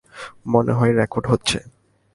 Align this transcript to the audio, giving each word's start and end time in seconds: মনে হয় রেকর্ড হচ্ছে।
মনে 0.47 0.73
হয় 0.73 0.91
রেকর্ড 0.91 1.25
হচ্ছে। 1.27 1.57